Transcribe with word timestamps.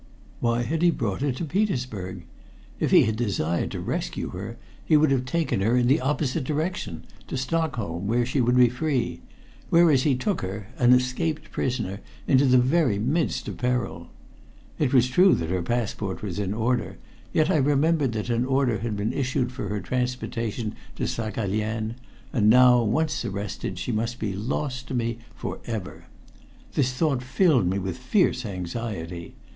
Why 0.39 0.63
had 0.63 0.81
he 0.81 0.89
brought 0.89 1.21
her 1.21 1.31
to 1.33 1.45
Petersburg? 1.45 2.23
If 2.79 2.89
he 2.89 3.03
had 3.03 3.15
desired 3.15 3.69
to 3.69 3.79
rescue 3.79 4.31
her 4.31 4.57
he 4.83 4.97
would 4.97 5.11
have 5.11 5.25
taken 5.25 5.61
her 5.61 5.77
in 5.77 5.85
the 5.85 6.01
opposite 6.01 6.43
direction 6.43 7.05
to 7.27 7.37
Stockholm, 7.37 8.07
where 8.07 8.25
she 8.25 8.41
would 8.41 8.57
be 8.57 8.67
free 8.67 9.21
whereas 9.69 10.01
he 10.01 10.15
took 10.15 10.41
her, 10.41 10.69
an 10.79 10.91
escaped 10.93 11.51
prisoner, 11.51 11.99
into 12.25 12.45
the 12.45 12.57
very 12.57 12.97
midst 12.97 13.47
of 13.47 13.57
peril. 13.59 14.09
It 14.79 14.91
was 14.91 15.07
true 15.07 15.35
that 15.35 15.51
her 15.51 15.61
passport 15.61 16.23
was 16.23 16.39
in 16.39 16.51
order, 16.51 16.97
yet 17.31 17.51
I 17.51 17.57
remembered 17.57 18.13
that 18.13 18.31
an 18.31 18.43
order 18.43 18.79
had 18.79 18.97
been 18.97 19.13
issued 19.13 19.51
for 19.51 19.67
her 19.69 19.81
transportation 19.81 20.73
to 20.95 21.05
Saghalien, 21.05 21.93
and 22.33 22.49
now 22.49 22.81
once 22.81 23.23
arrested 23.23 23.77
she 23.77 23.91
must 23.91 24.17
be 24.17 24.33
lost 24.33 24.87
to 24.87 24.95
me 24.95 25.19
for 25.35 25.59
ever. 25.67 26.05
This 26.73 26.91
thought 26.91 27.21
filled 27.21 27.67
me 27.67 27.77
with 27.77 27.97
fierce 27.99 28.47
anxiety. 28.47 29.35